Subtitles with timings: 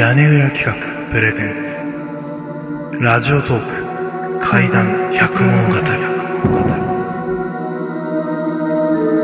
[0.00, 0.72] 屋根裏企画
[1.10, 3.00] プレゼンツ。
[3.02, 5.74] ラジオトーク怪談百物語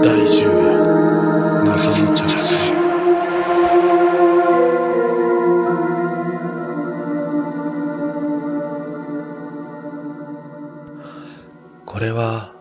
[0.04, 2.58] 第10夜謎の着信
[11.86, 12.52] これは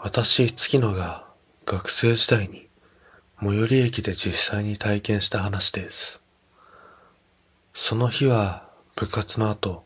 [0.00, 1.28] 私月野が
[1.66, 2.66] 学生時代に
[3.40, 6.20] 最寄り駅で実際に体験した話です。
[7.74, 9.84] その日は部活の後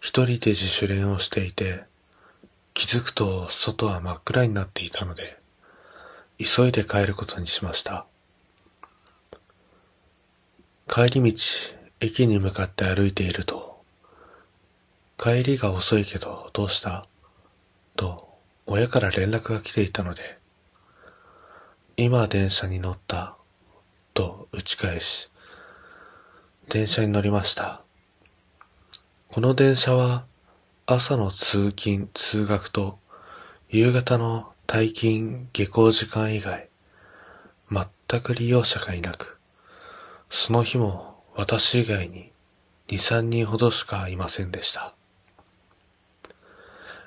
[0.00, 1.84] 一人で自主練をしていて
[2.72, 5.38] 気づくと外は真っ暗になっていたので
[6.38, 8.06] 急いで帰ることにしました。
[10.88, 11.38] 帰り道
[12.00, 13.80] 駅に向かって歩いていると
[15.16, 17.04] 帰りが遅いけどどうした？
[17.96, 18.28] と
[18.66, 20.36] 親から連絡が来ていたので
[21.96, 23.36] 今電車に乗った
[24.12, 25.30] と打ち返し
[26.68, 27.82] 電車に乗りました。
[29.30, 30.24] この電車は
[30.86, 32.98] 朝の通勤通学と
[33.68, 36.68] 夕方の退勤下校時間以外
[37.70, 39.38] 全く利用者がいなく
[40.30, 42.30] その日も私以外に
[42.88, 44.94] 2、3人ほどしかいませんでした。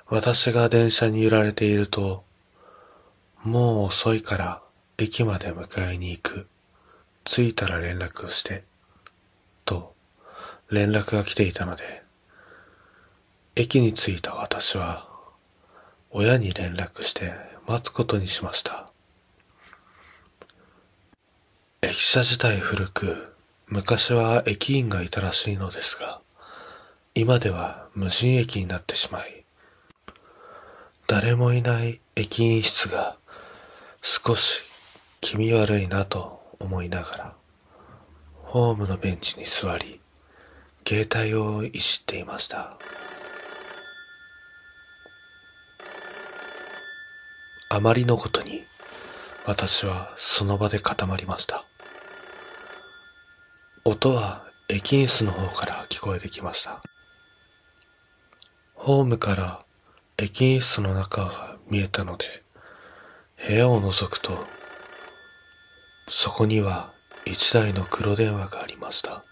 [0.08, 2.24] 私が電車に揺られていると
[3.44, 4.62] もう遅いから
[4.98, 6.48] 駅まで迎えに行く。
[7.24, 8.64] 着いたら連絡をして
[10.70, 12.04] 連絡が来ていたので
[13.56, 15.08] 駅に着いた私は
[16.12, 17.34] 親に連絡して
[17.68, 18.90] 待つことにしました。
[21.80, 23.36] 駅舎自体古く
[23.68, 26.22] 昔は駅員がいたらしいのですが
[27.14, 29.46] 今では無人駅になってしまい
[31.06, 33.18] 誰もいない駅員室が
[34.02, 34.64] 少し
[35.22, 37.34] 気味悪いなと思いながら
[38.44, 40.02] ホームのベンチに座り
[40.88, 42.78] 携帯をいじっていました。
[47.70, 48.64] あまりのことに
[49.46, 51.66] 私はその場で固まりました。
[53.84, 56.82] 音は駅員室の方から聞こえてきました。
[58.76, 59.66] ホームから
[60.18, 62.44] 駅員室の中が見えたので
[63.46, 64.32] 部屋を覗くと
[66.08, 66.94] そこには
[67.26, 69.26] 一台の黒電話がありました。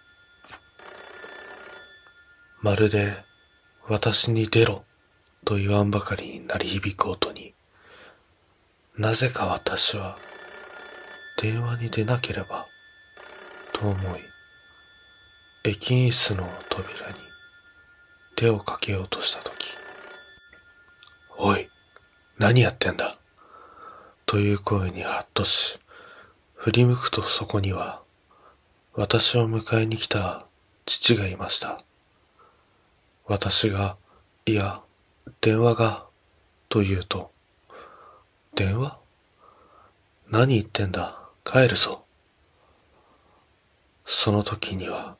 [2.62, 3.16] まるで
[3.88, 4.84] 私に出ろ
[5.44, 7.54] と言わんばかりに鳴り響く音に。
[8.98, 10.18] なぜか私は
[11.42, 12.66] 電話に出なければ
[13.74, 14.20] と思い
[15.66, 17.16] 駅員室の扉に
[18.38, 19.68] 手をかけようとした時。
[21.38, 21.68] おい
[22.38, 23.18] 何やってんだ
[24.26, 25.80] という声にハッとし
[26.56, 28.02] 振り向くとそこには
[28.94, 30.46] 私を迎えに来た
[30.86, 31.84] 父がいました。
[33.28, 33.98] 私が
[34.46, 34.82] いや
[35.42, 36.06] 電話が
[36.70, 37.32] と言うと
[38.56, 38.98] 電話？
[40.30, 41.20] 何言ってんだ？
[41.44, 42.06] 帰るぞ。
[44.06, 45.18] その時には、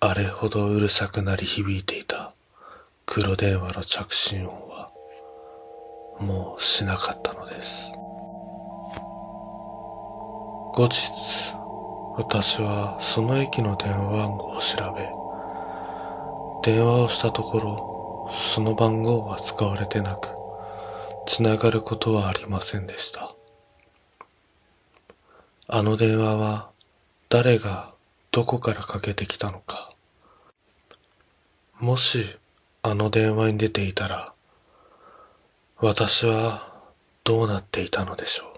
[0.00, 2.34] あれほどうるさく鳴り響いていた
[3.06, 4.90] 黒電話の着信音は、
[6.20, 7.92] もうしなかったのです。
[10.74, 11.08] 後日、
[12.18, 15.08] 私はその駅の電話番号を調べ、
[16.64, 20.28] 電話をしたところ、その番号は使われてなく、
[21.26, 23.34] つながることはありませんでした。
[25.66, 26.70] あの電話は
[27.28, 27.92] 誰が
[28.30, 29.92] どこからかけてきたのか。
[31.80, 32.24] もし
[32.82, 34.32] あの電話に出ていたら、
[35.76, 36.72] 私は
[37.24, 38.53] どうなっていたのでしょう。